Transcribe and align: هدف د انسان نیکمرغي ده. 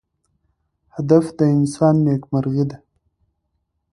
هدف 0.95 1.25
د 1.37 1.39
انسان 1.57 1.95
نیکمرغي 2.05 2.63
ده. 2.69 2.77